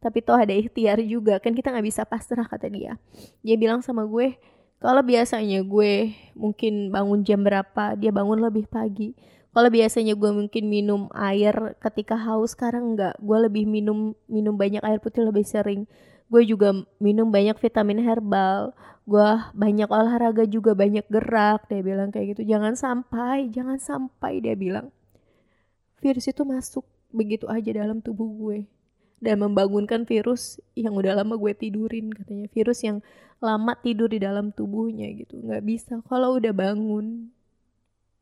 Tapi 0.02 0.18
toh 0.26 0.34
ada 0.34 0.50
ikhtiar 0.50 0.98
juga, 1.06 1.38
kan 1.38 1.54
kita 1.54 1.70
gak 1.70 1.86
bisa 1.86 2.02
pasrah 2.08 2.48
kata 2.48 2.68
dia. 2.74 2.98
Dia 3.46 3.54
bilang 3.54 3.86
sama 3.86 4.02
gue, 4.10 4.34
kalau 4.82 5.06
biasanya 5.06 5.62
gue 5.62 6.10
mungkin 6.34 6.90
bangun 6.90 7.22
jam 7.22 7.46
berapa, 7.46 7.94
dia 7.94 8.10
bangun 8.10 8.42
lebih 8.42 8.66
pagi. 8.66 9.14
Kalau 9.52 9.70
biasanya 9.70 10.18
gue 10.18 10.32
mungkin 10.32 10.64
minum 10.72 11.02
air 11.14 11.78
ketika 11.84 12.18
haus, 12.18 12.58
sekarang 12.58 12.96
enggak. 12.98 13.14
Gue 13.22 13.38
lebih 13.46 13.70
minum 13.70 14.18
minum 14.26 14.58
banyak 14.58 14.82
air 14.82 14.98
putih 14.98 15.28
lebih 15.28 15.46
sering 15.46 15.86
gue 16.32 16.44
juga 16.48 16.72
minum 17.04 17.28
banyak 17.28 17.60
vitamin 17.60 18.00
herbal 18.00 18.72
gue 19.04 19.30
banyak 19.52 19.92
olahraga 19.92 20.48
juga 20.48 20.72
banyak 20.72 21.04
gerak 21.12 21.68
dia 21.68 21.84
bilang 21.84 22.08
kayak 22.08 22.40
gitu 22.40 22.56
jangan 22.56 22.80
sampai 22.80 23.52
jangan 23.52 23.76
sampai 23.76 24.40
dia 24.40 24.56
bilang 24.56 24.96
virus 26.02 26.26
itu 26.28 26.42
masuk 26.44 26.84
begitu 27.14 27.46
aja 27.48 27.70
dalam 27.72 28.02
tubuh 28.02 28.28
gue. 28.28 28.60
Dan 29.22 29.38
membangunkan 29.38 30.10
virus 30.10 30.58
yang 30.74 30.98
udah 30.98 31.22
lama 31.22 31.38
gue 31.38 31.54
tidurin 31.54 32.10
katanya. 32.10 32.50
Virus 32.50 32.82
yang 32.82 33.06
lama 33.38 33.78
tidur 33.78 34.10
di 34.10 34.18
dalam 34.18 34.50
tubuhnya 34.50 35.14
gitu. 35.14 35.38
Nggak 35.38 35.62
bisa. 35.62 35.94
Kalau 36.10 36.42
udah 36.42 36.50
bangun 36.50 37.30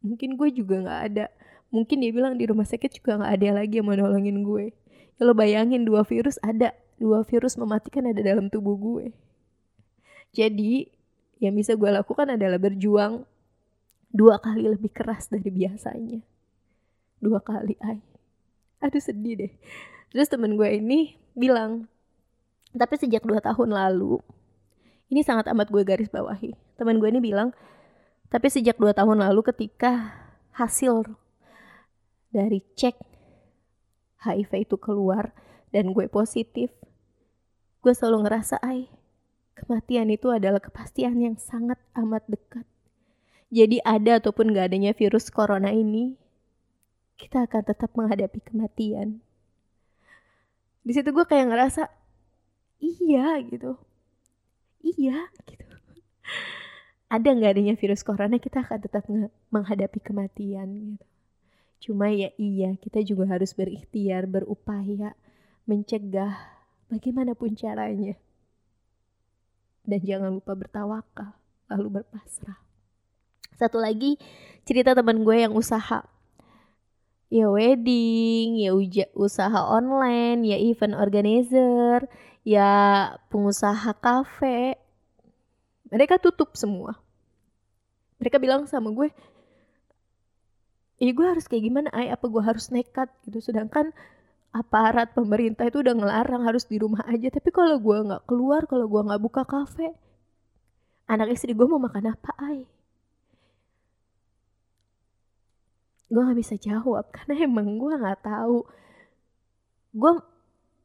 mungkin 0.04 0.36
gue 0.36 0.50
juga 0.52 0.84
nggak 0.84 1.02
ada. 1.12 1.26
Mungkin 1.72 2.04
dia 2.04 2.12
bilang 2.12 2.36
di 2.36 2.44
rumah 2.44 2.68
sakit 2.68 3.00
juga 3.00 3.16
nggak 3.16 3.32
ada 3.32 3.64
lagi 3.64 3.80
yang 3.80 3.88
mau 3.88 3.96
nolongin 3.96 4.44
gue. 4.44 4.76
Kalau 5.16 5.32
bayangin 5.32 5.88
dua 5.88 6.04
virus 6.04 6.36
ada. 6.44 6.76
Dua 7.00 7.24
virus 7.24 7.56
mematikan 7.56 8.04
ada 8.12 8.20
dalam 8.20 8.52
tubuh 8.52 8.76
gue. 8.76 9.16
Jadi 10.36 10.92
yang 11.40 11.56
bisa 11.56 11.80
gue 11.80 11.88
lakukan 11.88 12.36
adalah 12.36 12.60
berjuang 12.60 13.24
dua 14.12 14.36
kali 14.44 14.68
lebih 14.68 14.92
keras 14.92 15.32
dari 15.32 15.48
biasanya. 15.48 16.20
Dua 17.20 17.40
kali, 17.44 17.76
ay. 17.84 18.00
Aduh 18.80 19.04
sedih 19.04 19.36
deh. 19.36 19.54
Terus 20.10 20.32
temen 20.32 20.56
gue 20.56 20.70
ini 20.72 21.20
bilang, 21.36 21.86
tapi 22.74 22.96
sejak 22.96 23.28
dua 23.28 23.44
tahun 23.44 23.76
lalu, 23.76 24.24
ini 25.12 25.22
sangat 25.22 25.52
amat 25.52 25.70
gue 25.70 25.84
garis 25.84 26.10
bawahi. 26.10 26.56
Temen 26.80 26.98
gue 26.98 27.10
ini 27.12 27.22
bilang, 27.22 27.52
tapi 28.32 28.48
sejak 28.48 28.80
dua 28.80 28.96
tahun 28.96 29.22
lalu 29.22 29.46
ketika 29.54 30.16
hasil 30.56 31.06
dari 32.32 32.64
cek 32.74 32.96
HIV 34.24 34.52
itu 34.70 34.76
keluar 34.80 35.36
dan 35.70 35.92
gue 35.94 36.08
positif, 36.10 36.72
gue 37.80 37.94
selalu 37.96 38.28
ngerasa 38.28 38.60
ay 38.60 38.92
kematian 39.60 40.08
itu 40.12 40.32
adalah 40.32 40.64
kepastian 40.64 41.20
yang 41.20 41.36
sangat 41.36 41.80
amat 41.96 42.24
dekat 42.32 42.64
jadi 43.50 43.82
ada 43.82 44.22
ataupun 44.22 44.54
gak 44.54 44.72
adanya 44.72 44.96
virus 44.96 45.28
corona 45.34 45.74
ini 45.74 46.16
kita 47.20 47.44
akan 47.44 47.62
tetap 47.68 47.92
menghadapi 47.92 48.40
kematian 48.40 49.20
di 50.88 50.92
situ 50.96 51.12
gue 51.12 51.26
kayak 51.28 51.52
ngerasa 51.52 51.92
iya 52.80 53.44
gitu 53.44 53.76
iya 54.80 55.28
gitu 55.44 55.68
ada 57.12 57.28
nggak 57.28 57.52
adanya 57.60 57.76
virus 57.76 58.08
corona 58.08 58.40
kita 58.40 58.64
akan 58.64 58.80
tetap 58.80 59.04
menghadapi 59.52 60.00
kematian 60.00 60.96
gitu 60.96 61.06
cuma 61.80 62.08
ya 62.08 62.32
iya 62.40 62.80
kita 62.80 63.04
juga 63.04 63.36
harus 63.36 63.52
berikhtiar 63.52 64.24
berupaya 64.24 65.14
mencegah 65.70 66.60
bagaimanapun 66.90 67.54
caranya. 67.54 68.18
Dan 69.86 70.02
jangan 70.02 70.42
lupa 70.42 70.58
bertawakal, 70.58 71.38
lalu 71.70 72.02
berpasrah. 72.02 72.58
Satu 73.54 73.78
lagi 73.78 74.18
cerita 74.66 74.98
teman 74.98 75.22
gue 75.22 75.46
yang 75.46 75.54
usaha. 75.54 76.02
Ya 77.30 77.46
wedding, 77.46 78.58
ya 78.58 78.74
uja, 78.74 79.06
usaha 79.14 79.60
online, 79.70 80.42
ya 80.50 80.58
event 80.58 80.98
organizer, 80.98 82.10
ya 82.42 82.70
pengusaha 83.30 83.94
kafe. 84.02 84.78
Mereka 85.94 86.18
tutup 86.18 86.58
semua. 86.58 86.98
Mereka 88.18 88.42
bilang 88.42 88.66
sama 88.66 88.90
gue, 88.90 89.10
ya 90.98 91.12
gue 91.14 91.26
harus 91.30 91.46
kayak 91.46 91.64
gimana? 91.70 91.88
Ay 91.94 92.10
apa 92.10 92.26
gue 92.26 92.42
harus 92.42 92.74
nekat? 92.74 93.10
Gitu. 93.26 93.40
Sedangkan 93.54 93.94
aparat 94.50 95.14
pemerintah 95.14 95.70
itu 95.70 95.86
udah 95.86 95.94
ngelarang 95.94 96.44
harus 96.50 96.66
di 96.66 96.82
rumah 96.82 97.06
aja. 97.06 97.30
Tapi 97.30 97.50
kalau 97.54 97.78
gue 97.78 97.98
nggak 98.10 98.26
keluar 98.26 98.66
kalau 98.66 98.90
gue 98.90 99.02
nggak 99.06 99.22
buka 99.22 99.44
kafe 99.46 99.94
anak 101.10 101.34
istri 101.34 101.58
gue 101.58 101.66
mau 101.66 101.82
makan 101.82 102.14
apa 102.14 102.32
ay 102.38 102.70
gue 106.10 106.22
nggak 106.22 106.40
bisa 106.42 106.56
jawab 106.58 107.06
karena 107.16 107.46
emang 107.46 107.78
gue 107.78 107.94
nggak 107.96 108.22
tahu. 108.26 108.66
Gue 109.94 110.12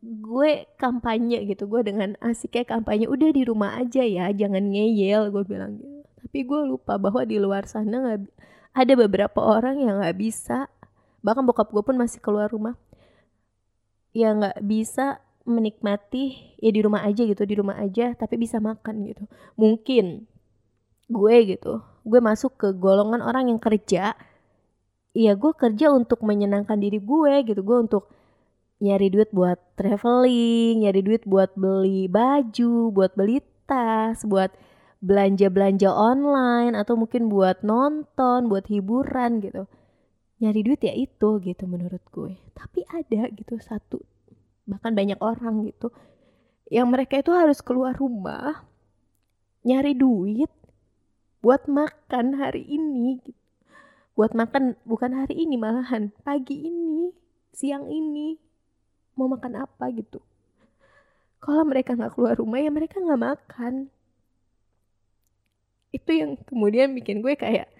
gue 0.04 0.68
kampanye 0.76 1.48
gitu 1.48 1.64
gue 1.64 1.80
dengan 1.80 2.12
asik 2.20 2.52
kayak 2.60 2.76
kampanye 2.76 3.08
udah 3.08 3.32
di 3.32 3.40
rumah 3.48 3.80
aja 3.80 4.04
ya 4.04 4.28
jangan 4.36 4.68
ngeyel 4.68 5.32
gue 5.32 5.44
bilang 5.48 5.80
gitu. 5.80 6.04
Tapi 6.24 6.38
gue 6.44 6.60
lupa 6.68 7.00
bahwa 7.00 7.24
di 7.24 7.40
luar 7.40 7.64
sana 7.64 8.00
nggak 8.04 8.20
ada 8.76 8.92
beberapa 9.00 9.40
orang 9.40 9.80
yang 9.80 10.00
nggak 10.00 10.16
bisa. 10.20 10.68
Bahkan 11.24 11.44
bokap 11.48 11.72
gue 11.72 11.80
pun 11.80 11.96
masih 11.96 12.20
keluar 12.20 12.52
rumah. 12.52 12.76
Ya 14.12 14.36
nggak 14.36 14.60
bisa 14.60 15.24
menikmati 15.44 16.56
ya 16.60 16.72
di 16.72 16.80
rumah 16.80 17.04
aja 17.04 17.20
gitu 17.28 17.44
di 17.44 17.56
rumah 17.60 17.76
aja 17.80 18.12
tapi 18.12 18.36
bisa 18.36 18.60
makan 18.60 19.08
gitu. 19.08 19.24
Mungkin 19.56 20.28
gue 21.08 21.36
gitu 21.48 21.84
gue 22.04 22.20
masuk 22.20 22.60
ke 22.60 22.68
golongan 22.76 23.24
orang 23.24 23.48
yang 23.48 23.60
kerja 23.60 24.12
iya 25.14 25.32
gue 25.38 25.52
kerja 25.54 25.94
untuk 25.94 26.20
menyenangkan 26.26 26.78
diri 26.78 26.98
gue 26.98 27.34
gitu. 27.46 27.60
Gue 27.62 27.78
untuk 27.86 28.10
nyari 28.82 29.08
duit 29.08 29.30
buat 29.30 29.56
traveling 29.78 30.84
nyari 30.84 31.00
duit 31.00 31.22
buat 31.24 31.54
beli 31.56 32.10
baju 32.10 32.90
buat 32.90 33.14
beli 33.16 33.40
tas 33.64 34.26
buat 34.26 34.52
belanja-belanja 35.00 35.88
online 35.88 36.74
atau 36.76 36.98
mungkin 36.98 37.32
buat 37.32 37.62
nonton 37.64 38.50
buat 38.50 38.66
hiburan 38.68 39.40
gitu. 39.40 39.70
Nyari 40.42 40.60
duit 40.66 40.80
ya 40.84 40.92
itu 40.92 41.40
gitu 41.40 41.64
menurut 41.64 42.02
gue. 42.10 42.34
Tapi 42.52 42.84
ada 42.90 43.30
gitu 43.32 43.56
satu 43.62 44.02
bahkan 44.64 44.96
banyak 44.96 45.20
orang 45.20 45.68
gitu 45.68 45.92
yang 46.72 46.88
mereka 46.88 47.20
itu 47.20 47.28
harus 47.36 47.60
keluar 47.60 47.92
rumah 47.92 48.64
nyari 49.64 49.92
duit 49.92 50.48
buat 51.44 51.68
makan 51.68 52.40
hari 52.40 52.64
ini 52.64 53.20
gitu. 53.20 53.43
Buat 54.14 54.30
makan 54.30 54.78
bukan 54.86 55.10
hari 55.10 55.34
ini 55.42 55.58
malahan 55.58 56.14
pagi 56.22 56.70
ini 56.70 57.10
siang 57.50 57.90
ini 57.90 58.38
mau 59.18 59.26
makan 59.26 59.66
apa 59.66 59.90
gitu. 59.90 60.22
Kalau 61.42 61.66
mereka 61.66 61.98
nggak 61.98 62.14
keluar 62.14 62.38
rumah 62.38 62.62
ya 62.62 62.70
mereka 62.70 63.02
nggak 63.02 63.20
makan. 63.20 63.90
Itu 65.90 66.10
yang 66.14 66.38
kemudian 66.46 66.94
bikin 66.94 67.22
gue 67.22 67.34
kayak 67.34 67.70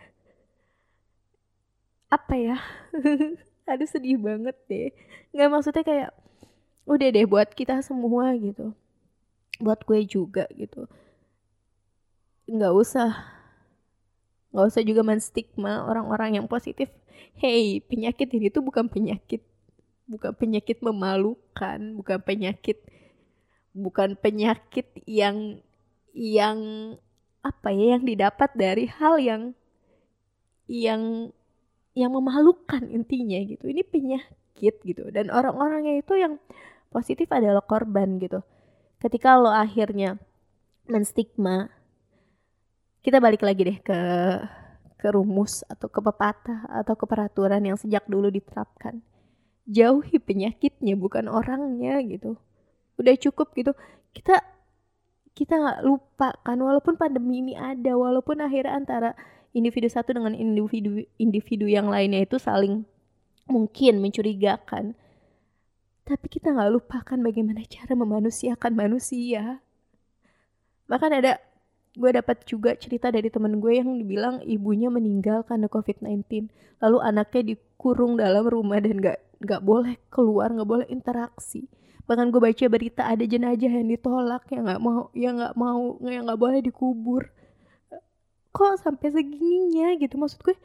apa 2.11 2.35
ya? 2.35 2.59
Aduh 3.71 3.88
sedih 3.88 4.19
banget 4.19 4.55
deh. 4.71 4.91
Nggak 5.35 5.49
maksudnya 5.50 5.83
kayak 5.87 6.11
udah 6.85 7.09
deh 7.14 7.26
buat 7.26 7.49
kita 7.55 7.79
semua 7.83 8.35
gitu. 8.38 8.75
Buat 9.62 9.87
gue 9.87 10.03
juga 10.07 10.50
gitu. 10.55 10.87
Nggak 12.50 12.75
usah 12.75 13.34
nggak 14.54 14.66
usah 14.70 14.87
juga 14.87 15.02
menstigma 15.02 15.82
orang-orang 15.82 16.38
yang 16.38 16.46
positif. 16.46 16.87
Hey 17.34 17.82
penyakit 17.82 18.30
ini 18.30 18.54
tuh 18.54 18.62
bukan 18.62 18.87
penyakit 18.87 19.42
bukan 20.06 20.32
penyakit 20.37 20.78
memalukan 20.84 21.80
bukan 21.99 22.18
penyakit 22.23 22.78
bukan 23.75 24.14
penyakit 24.14 24.87
yang 25.08 25.58
yang 26.14 26.58
apa 27.42 27.75
ya 27.75 27.99
yang 27.99 28.06
didapat 28.06 28.50
dari 28.54 28.87
hal 28.87 29.18
yang 29.18 29.42
yang 30.70 31.34
yang 31.94 32.11
memalukan 32.11 32.82
intinya 32.90 33.38
gitu. 33.42 33.70
Ini 33.70 33.82
penyakit 33.87 34.75
gitu. 34.82 35.04
Dan 35.14 35.30
orang-orangnya 35.30 36.00
itu 36.02 36.14
yang 36.18 36.42
positif 36.90 37.30
adalah 37.30 37.62
korban 37.62 38.18
gitu. 38.18 38.42
Ketika 38.99 39.37
lo 39.38 39.52
akhirnya 39.52 40.16
menstigma 40.88 41.70
kita 43.04 43.20
balik 43.20 43.44
lagi 43.44 43.68
deh 43.68 43.78
ke 43.84 44.00
ke 44.96 45.12
rumus 45.12 45.61
atau 45.68 45.92
ke 45.92 46.00
pepatah 46.00 46.64
atau 46.73 46.96
ke 46.96 47.04
peraturan 47.04 47.61
yang 47.61 47.76
sejak 47.76 48.08
dulu 48.08 48.32
diterapkan. 48.32 49.04
Jauhi 49.68 50.16
penyakitnya 50.16 50.96
bukan 50.96 51.28
orangnya 51.28 52.00
gitu. 52.00 52.40
Udah 52.96 53.12
cukup 53.20 53.52
gitu. 53.52 53.76
Kita 54.16 54.40
kita 55.37 55.61
nggak 55.61 55.80
lupa 55.84 56.32
kan 56.40 56.56
walaupun 56.56 56.96
pandemi 56.96 57.44
ini 57.44 57.52
ada 57.52 57.92
walaupun 57.92 58.40
akhirnya 58.40 58.73
antara 58.73 59.11
individu 59.52 59.92
satu 59.92 60.16
dengan 60.16 60.32
individu 60.32 61.04
individu 61.20 61.68
yang 61.68 61.92
lainnya 61.92 62.25
itu 62.25 62.40
saling 62.40 62.88
mungkin 63.44 64.00
mencurigakan. 64.00 64.96
Tapi 66.08 66.26
kita 66.32 66.56
nggak 66.56 66.73
lupakan 66.73 67.18
bagaimana 67.20 67.61
cara 67.68 67.92
memanusiakan 67.92 68.73
manusia. 68.73 69.61
Bahkan 70.88 71.12
ada 71.20 71.40
gue 71.95 72.11
dapat 72.11 72.43
juga 72.43 72.75
cerita 72.75 73.09
dari 73.15 73.31
temen 73.31 73.63
gue 73.63 73.79
yang 73.79 73.95
dibilang 73.95 74.43
ibunya 74.43 74.91
meninggal 74.91 75.47
karena 75.47 75.71
covid-19 75.71 76.51
lalu 76.83 76.99
anaknya 76.99 77.54
dikurung 77.54 78.19
dalam 78.19 78.45
rumah 78.50 78.83
dan 78.83 78.99
gak 78.99 79.23
nggak 79.45 79.63
boleh 79.63 79.95
keluar 80.09 80.49
nggak 80.50 80.69
boleh 80.69 80.87
interaksi. 80.89 81.69
Bahkan 82.04 82.33
gue 82.33 82.41
baca 82.41 82.65
berita 82.69 83.02
ada 83.09 83.25
jenazah 83.25 83.73
yang 83.73 83.89
ditolak 83.89 84.45
yang 84.52 84.65
nggak 84.69 84.83
mau 84.83 85.13
yang 85.17 85.35
nggak 85.41 85.57
mau 85.57 86.00
yang 86.04 86.25
nggak 86.25 86.41
boleh 86.41 86.61
dikubur. 86.65 87.28
Kok 88.54 88.80
sampai 88.80 89.09
segininya 89.13 89.97
gitu? 90.00 90.17
Maksud 90.17 90.41
gue 90.41 90.57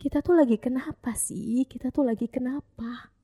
kita 0.00 0.24
tuh 0.24 0.36
lagi 0.36 0.56
kenapa 0.56 1.12
sih? 1.16 1.64
Kita 1.68 1.92
tuh 1.92 2.08
lagi 2.08 2.28
kenapa 2.28 3.15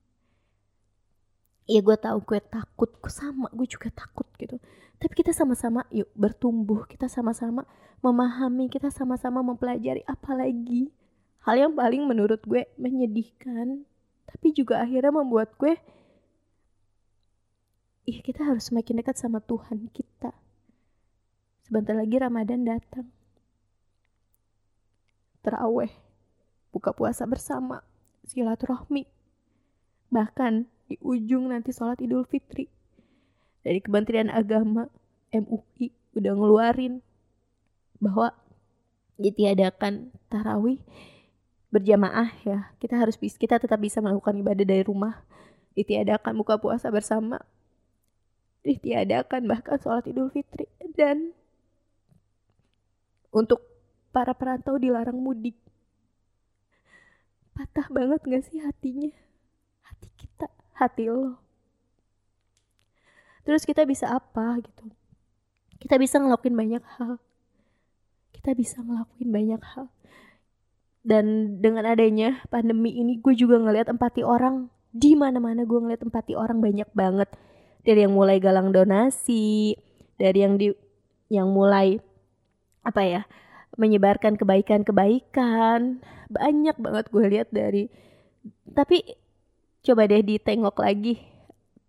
ya 1.67 1.81
gue 1.81 1.97
tahu 1.97 2.19
gue 2.27 2.41
takut 2.43 2.91
gue 2.99 3.13
sama 3.13 3.47
gue 3.55 3.67
juga 3.67 3.89
takut 3.95 4.27
gitu 4.39 4.59
tapi 4.99 5.13
kita 5.15 5.31
sama-sama 5.35 5.87
yuk 5.95 6.11
bertumbuh 6.15 6.87
kita 6.87 7.07
sama-sama 7.07 7.67
memahami 8.03 8.67
kita 8.67 8.91
sama-sama 8.91 9.43
mempelajari 9.47 10.03
apalagi 10.07 10.91
hal 11.47 11.59
yang 11.59 11.73
paling 11.75 12.03
menurut 12.07 12.43
gue 12.43 12.67
menyedihkan 12.79 13.87
tapi 14.27 14.55
juga 14.55 14.83
akhirnya 14.83 15.15
membuat 15.15 15.55
gue 15.59 15.79
Ih, 18.03 18.19
kita 18.19 18.43
harus 18.43 18.67
semakin 18.67 18.99
dekat 18.99 19.15
sama 19.15 19.39
Tuhan 19.39 19.87
kita. 19.95 20.35
Sebentar 21.63 21.95
lagi 21.95 22.19
Ramadan 22.19 22.67
datang. 22.67 23.07
Terawih, 25.47 25.95
buka 26.75 26.91
puasa 26.91 27.31
bersama, 27.31 27.87
silaturahmi. 28.27 29.07
Bahkan 30.11 30.67
di 30.93 31.01
ujung 31.01 31.49
nanti 31.49 31.73
sholat 31.73 31.97
idul 32.05 32.29
fitri. 32.29 32.69
Dari 33.65 33.81
Kementerian 33.81 34.29
Agama 34.29 34.93
MUI 35.33 35.89
udah 36.13 36.33
ngeluarin 36.37 37.01
bahwa 37.97 38.37
ditiadakan 39.17 40.13
tarawih 40.29 40.77
berjamaah 41.73 42.29
ya. 42.45 42.77
Kita 42.77 43.01
harus 43.01 43.17
kita 43.17 43.57
tetap 43.57 43.81
bisa 43.81 44.05
melakukan 44.05 44.37
ibadah 44.37 44.69
dari 44.69 44.85
rumah. 44.85 45.25
Ditiadakan 45.73 46.37
buka 46.37 46.61
puasa 46.61 46.93
bersama. 46.93 47.41
Ditiadakan 48.61 49.49
bahkan 49.49 49.81
sholat 49.81 50.05
idul 50.05 50.29
fitri. 50.29 50.69
Dan 50.93 51.33
untuk 53.33 53.65
para 54.13 54.37
perantau 54.37 54.77
dilarang 54.77 55.17
mudik. 55.17 55.57
Patah 57.57 57.89
banget 57.89 58.21
gak 58.29 58.45
sih 58.45 58.61
hatinya 58.61 59.13
hati 60.83 61.07
lo. 61.07 61.39
Terus 63.43 63.67
kita 63.67 63.83
bisa 63.87 64.11
apa 64.11 64.59
gitu? 64.63 64.91
Kita 65.83 65.99
bisa 65.99 66.23
ngelakuin 66.23 66.55
banyak 66.55 66.85
hal. 66.99 67.19
Kita 68.31 68.55
bisa 68.55 68.83
ngelakuin 68.83 69.31
banyak 69.35 69.63
hal. 69.75 69.87
Dan 71.03 71.59
dengan 71.59 71.83
adanya 71.91 72.39
pandemi 72.47 72.95
ini 72.95 73.19
gue 73.19 73.35
juga 73.35 73.59
ngeliat 73.59 73.91
empati 73.91 74.23
orang. 74.23 74.71
Di 74.95 75.19
mana 75.19 75.43
mana 75.43 75.67
gue 75.67 75.79
ngeliat 75.79 76.07
empati 76.07 76.39
orang 76.39 76.63
banyak 76.63 76.87
banget. 76.95 77.31
Dari 77.83 78.07
yang 78.07 78.15
mulai 78.15 78.39
galang 78.39 78.71
donasi 78.71 79.75
dari 80.23 80.39
yang 80.47 80.55
di 80.55 80.71
yang 81.33 81.51
mulai 81.51 81.99
apa 82.87 83.03
ya 83.03 83.23
menyebarkan 83.75 84.39
kebaikan-kebaikan. 84.39 85.99
Banyak 86.31 86.77
banget 86.79 87.05
gue 87.11 87.25
lihat 87.27 87.49
dari 87.51 87.91
tapi 88.71 89.03
Coba 89.83 90.07
deh 90.07 90.23
ditengok 90.23 90.79
lagi. 90.79 91.19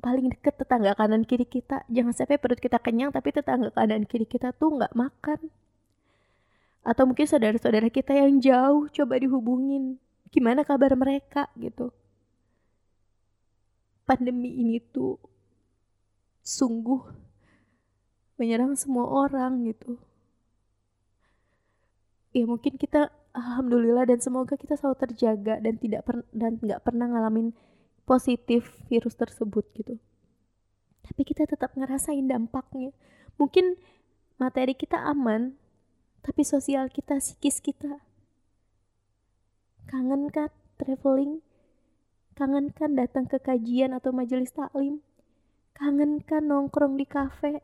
Paling 0.01 0.33
deket 0.33 0.57
tetangga 0.57 0.97
kanan 0.97 1.23
kiri 1.23 1.45
kita. 1.45 1.85
Jangan 1.93 2.13
sampai 2.13 2.41
perut 2.41 2.57
kita 2.57 2.81
kenyang 2.81 3.13
tapi 3.13 3.29
tetangga 3.29 3.69
kanan 3.69 4.09
kiri 4.09 4.25
kita 4.25 4.49
tuh 4.57 4.81
nggak 4.81 4.97
makan. 4.97 5.53
Atau 6.83 7.05
mungkin 7.05 7.29
saudara-saudara 7.29 7.87
kita 7.93 8.17
yang 8.17 8.41
jauh 8.41 8.89
coba 8.89 9.15
dihubungin. 9.21 10.01
Gimana 10.33 10.65
kabar 10.65 10.97
mereka 10.97 11.47
gitu. 11.55 11.93
Pandemi 14.03 14.51
ini 14.57 14.81
tuh 14.81 15.21
sungguh 16.43 17.07
menyerang 18.41 18.73
semua 18.75 19.05
orang 19.07 19.69
gitu. 19.69 20.01
Ya 22.33 22.49
mungkin 22.49 22.75
kita 22.81 23.13
alhamdulillah 23.37 24.09
dan 24.09 24.19
semoga 24.19 24.57
kita 24.57 24.73
selalu 24.75 24.97
terjaga 25.07 25.61
dan 25.61 25.77
tidak 25.77 26.01
per 26.03 26.25
dan 26.33 26.57
nggak 26.57 26.81
pernah 26.81 27.07
ngalamin 27.07 27.53
positif 28.03 28.67
virus 28.91 29.15
tersebut 29.15 29.63
gitu. 29.75 29.99
Tapi 31.03 31.21
kita 31.27 31.43
tetap 31.47 31.75
ngerasain 31.75 32.23
dampaknya. 32.27 32.95
Mungkin 33.35 33.75
materi 34.39 34.75
kita 34.75 34.99
aman, 35.03 35.59
tapi 36.23 36.47
sosial 36.47 36.87
kita, 36.87 37.19
psikis 37.19 37.59
kita. 37.59 37.99
Kangen 39.87 40.31
kan 40.31 40.47
traveling? 40.79 41.43
Kangen 42.33 42.71
kan 42.71 42.95
datang 42.95 43.27
ke 43.27 43.37
kajian 43.37 43.91
atau 43.91 44.15
majelis 44.15 44.55
taklim? 44.55 45.03
Kangen 45.75 46.23
kan 46.23 46.47
nongkrong 46.47 46.95
di 46.95 47.05
kafe? 47.05 47.59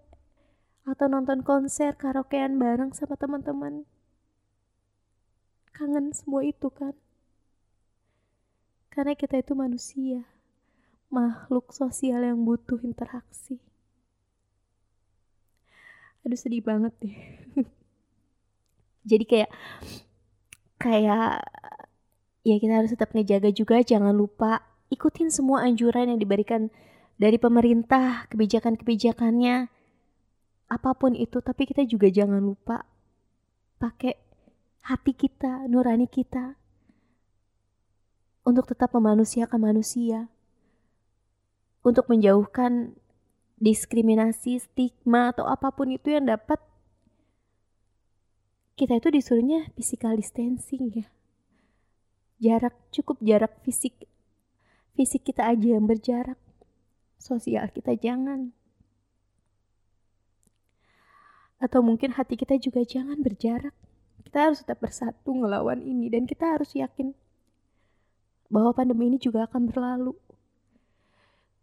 Atau 0.84 1.08
nonton 1.08 1.42
konser 1.46 1.96
karaokean 1.96 2.60
bareng 2.60 2.92
sama 2.92 3.16
teman-teman? 3.16 3.88
Kangen 5.72 6.12
semua 6.12 6.44
itu 6.44 6.68
kan? 6.68 6.94
Karena 8.90 9.14
kita 9.14 9.40
itu 9.40 9.54
manusia. 9.54 10.26
makhluk 11.10 11.74
sosial 11.74 12.22
yang 12.22 12.46
butuh 12.46 12.78
interaksi. 12.86 13.58
Aduh 16.22 16.38
sedih 16.38 16.62
banget 16.62 16.94
deh. 17.02 17.18
Jadi 19.10 19.26
kayak 19.26 19.50
kayak 20.78 21.42
ya 22.46 22.56
kita 22.62 22.74
harus 22.78 22.94
tetap 22.94 23.10
ngejaga 23.18 23.50
juga 23.50 23.82
jangan 23.82 24.14
lupa 24.14 24.62
ikutin 24.94 25.34
semua 25.34 25.66
anjuran 25.66 26.14
yang 26.14 26.20
diberikan 26.22 26.70
dari 27.20 27.36
pemerintah, 27.36 28.30
kebijakan-kebijakannya 28.32 29.68
apa 30.70 30.92
pun 30.96 31.18
itu, 31.18 31.42
tapi 31.42 31.66
kita 31.68 31.84
juga 31.84 32.08
jangan 32.08 32.40
lupa 32.40 32.86
pakai 33.82 34.16
hati 34.88 35.12
kita, 35.18 35.68
nurani 35.68 36.08
kita 36.08 36.56
untuk 38.44 38.66
tetap 38.70 38.92
memanusiakan 38.96 39.60
manusia 39.60 40.30
untuk 41.80 42.12
menjauhkan 42.12 42.96
diskriminasi, 43.60 44.60
stigma 44.60 45.32
atau 45.36 45.48
apa 45.48 45.72
pun 45.72 45.92
itu 45.92 46.12
yang 46.12 46.28
dapat 46.28 46.60
kita 48.80 48.96
itu 48.96 49.12
disuruhnya 49.12 49.68
physical 49.76 50.16
distancing 50.16 51.04
ya. 51.04 51.08
Jarak 52.40 52.76
cukup 52.96 53.20
jarak 53.20 53.52
fisik 53.68 54.08
fisik 54.96 55.28
kita 55.28 55.52
aja 55.52 55.76
yang 55.76 55.84
berjarak. 55.84 56.40
Sosial 57.20 57.68
kita 57.76 58.00
jangan. 58.00 58.56
Atau 61.60 61.84
mungkin 61.84 62.16
hati 62.16 62.40
kita 62.40 62.56
juga 62.56 62.88
jangan 62.88 63.20
berjarak. 63.20 63.76
Kita 64.24 64.48
harus 64.48 64.64
tetap 64.64 64.80
bersatu 64.80 65.36
ngelawan 65.36 65.84
ini 65.84 66.08
dan 66.08 66.24
kita 66.24 66.56
harus 66.56 66.72
yakin 66.72 67.12
bahwa 68.50 68.74
pandemi 68.74 69.14
ini 69.14 69.22
juga 69.22 69.46
akan 69.46 69.70
berlalu. 69.70 70.18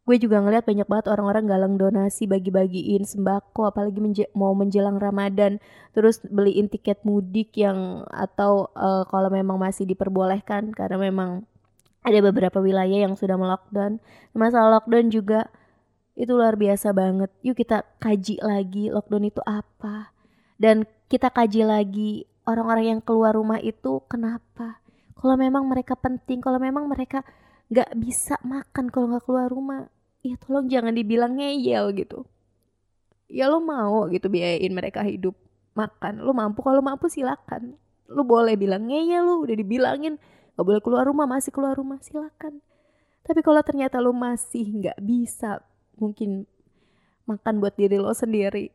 Gue 0.07 0.23
juga 0.23 0.39
ngeliat 0.39 0.63
banyak 0.63 0.87
banget 0.87 1.07
orang-orang 1.11 1.51
galang 1.51 1.75
donasi 1.75 2.31
bagi-bagiin 2.31 3.03
sembako 3.03 3.75
apalagi 3.75 3.99
menje 3.99 4.25
mau 4.39 4.55
menjelang 4.55 5.03
Ramadan. 5.03 5.59
Terus 5.99 6.23
beliin 6.23 6.71
tiket 6.71 7.03
mudik 7.03 7.59
yang 7.59 8.07
atau 8.15 8.71
uh, 8.79 9.03
kalau 9.11 9.35
memang 9.35 9.59
masih 9.59 9.83
diperbolehkan 9.83 10.71
karena 10.71 11.11
memang 11.11 11.43
ada 12.07 12.23
beberapa 12.23 12.63
wilayah 12.63 13.11
yang 13.11 13.19
sudah 13.19 13.35
melockdown. 13.35 13.99
Masalah 14.31 14.79
lockdown 14.79 15.11
juga 15.11 15.51
itu 16.15 16.31
luar 16.31 16.55
biasa 16.55 16.95
banget. 16.95 17.35
Yuk 17.43 17.59
kita 17.59 17.83
kaji 17.99 18.39
lagi 18.47 18.95
lockdown 18.95 19.27
itu 19.27 19.43
apa. 19.43 20.15
Dan 20.55 20.87
kita 21.11 21.35
kaji 21.35 21.67
lagi 21.67 22.31
orang-orang 22.47 22.95
yang 22.95 23.01
keluar 23.03 23.35
rumah 23.35 23.59
itu 23.59 24.07
kenapa 24.07 24.86
kalau 25.17 25.35
memang 25.41 25.65
mereka 25.65 25.97
penting 25.97 26.45
kalau 26.45 26.61
memang 26.61 26.85
mereka 26.87 27.25
nggak 27.73 27.97
bisa 27.99 28.37
makan 28.45 28.93
kalau 28.93 29.11
nggak 29.11 29.25
keluar 29.25 29.49
rumah 29.49 29.89
ya 30.21 30.37
tolong 30.39 30.69
jangan 30.69 30.93
dibilang 30.93 31.41
ngeyel 31.41 31.91
gitu. 31.97 32.29
Ya 33.27 33.51
lo 33.51 33.59
mau 33.59 34.07
gitu 34.13 34.31
biayain 34.31 34.71
mereka 34.71 35.03
hidup 35.03 35.35
makan. 35.75 36.23
Lo 36.23 36.31
mampu 36.37 36.63
kalau 36.63 36.85
mampu 36.85 37.11
silakan. 37.11 37.75
Lo 38.07 38.23
boleh 38.23 38.55
bilang 38.55 38.87
ngeyel 38.87 39.25
lo 39.25 39.43
udah 39.43 39.57
dibilangin 39.57 40.21
gak 40.55 40.65
boleh 40.65 40.81
keluar 40.85 41.05
rumah 41.09 41.27
masih 41.27 41.51
keluar 41.51 41.75
rumah 41.75 41.99
silakan. 42.05 42.61
Tapi 43.27 43.41
kalau 43.43 43.59
ternyata 43.65 43.99
lo 43.99 44.15
masih 44.15 44.63
nggak 44.63 44.99
bisa 45.03 45.59
mungkin 45.99 46.47
makan 47.27 47.59
buat 47.59 47.75
diri 47.75 47.99
lo 47.99 48.15
sendiri 48.15 48.71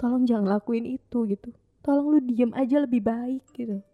tolong 0.00 0.24
jangan 0.24 0.56
lakuin 0.56 0.88
itu 0.88 1.28
gitu. 1.28 1.52
Tolong 1.84 2.16
lu 2.16 2.18
diem 2.24 2.54
aja 2.56 2.80
lebih 2.80 3.04
baik 3.04 3.44
gitu 3.52 3.84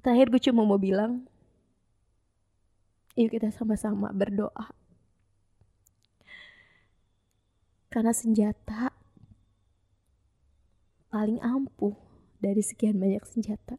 terakhir 0.00 0.30
gue 0.30 0.42
cuma 0.50 0.62
mau 0.62 0.78
bilang 0.78 1.26
Yuk 3.18 3.34
kita 3.34 3.50
sama-sama 3.50 4.14
berdoa. 4.14 4.70
Karena 7.90 8.14
senjata 8.14 8.94
paling 11.10 11.42
ampuh 11.42 11.98
dari 12.38 12.62
sekian 12.62 12.94
banyak 12.94 13.26
senjata 13.26 13.74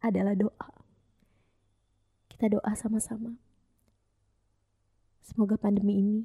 adalah 0.00 0.32
doa. 0.32 0.72
Kita 2.32 2.48
doa 2.48 2.72
sama-sama. 2.72 3.36
Semoga 5.20 5.60
pandemi 5.60 6.00
ini 6.00 6.24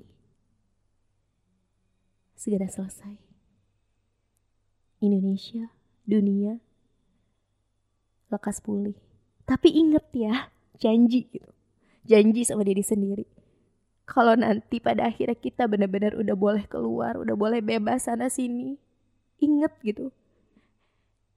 segera 2.40 2.72
selesai. 2.72 3.20
Indonesia, 5.04 5.76
dunia, 6.08 6.64
lekas 8.36 8.60
pulih. 8.60 8.96
Tapi 9.48 9.72
inget 9.72 10.06
ya, 10.12 10.52
janji 10.78 11.28
gitu. 11.32 11.50
Janji 12.06 12.46
sama 12.46 12.62
diri 12.62 12.84
sendiri. 12.86 13.26
Kalau 14.06 14.38
nanti 14.38 14.78
pada 14.78 15.10
akhirnya 15.10 15.34
kita 15.34 15.66
benar-benar 15.66 16.14
udah 16.14 16.38
boleh 16.38 16.70
keluar 16.70 17.18
udah 17.18 17.34
boleh 17.34 17.58
bebas 17.66 18.06
sana 18.06 18.30
sini 18.30 18.78
inget 19.42 19.74
gitu. 19.82 20.14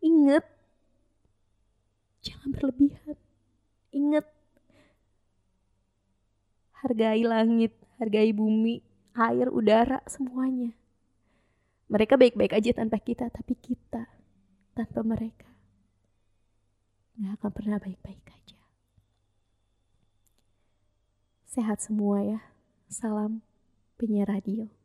Inget. 0.04 0.44
Jangan 2.20 2.48
berlebihan. 2.52 3.16
Inget. 3.88 4.26
Hargai 6.84 7.24
langit 7.24 7.72
hargai 7.98 8.30
bumi 8.30 8.78
air 9.18 9.50
udara 9.50 9.98
semuanya. 10.06 10.70
Mereka 11.90 12.14
baik-baik 12.14 12.54
aja 12.54 12.70
tanpa 12.76 13.02
kita 13.02 13.26
tapi 13.32 13.58
kita 13.58 14.06
tanpa 14.76 15.00
mereka 15.02 15.47
nggak 17.18 17.34
akan 17.42 17.50
pernah 17.50 17.78
baik-baik 17.82 18.22
aja 18.30 18.58
Sehat 21.48 21.82
semua 21.82 22.22
ya. 22.22 22.40
Salam 22.86 23.42
penyiar 23.98 24.30
radio. 24.30 24.77